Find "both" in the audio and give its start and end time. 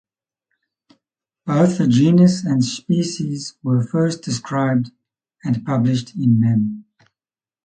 1.45-1.77